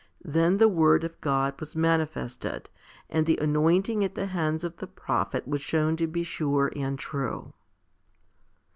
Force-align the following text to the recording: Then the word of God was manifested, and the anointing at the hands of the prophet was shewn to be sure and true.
Then 0.25 0.57
the 0.57 0.67
word 0.67 1.03
of 1.03 1.21
God 1.21 1.59
was 1.59 1.75
manifested, 1.75 2.69
and 3.07 3.27
the 3.27 3.37
anointing 3.39 4.03
at 4.03 4.15
the 4.15 4.25
hands 4.25 4.63
of 4.63 4.77
the 4.77 4.87
prophet 4.87 5.47
was 5.47 5.61
shewn 5.61 5.95
to 5.97 6.07
be 6.07 6.23
sure 6.23 6.71
and 6.75 6.97
true. 6.97 7.53